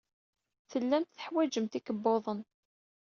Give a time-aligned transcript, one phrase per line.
[0.71, 2.39] Tellamt teḥwajemt ikebbuḍen.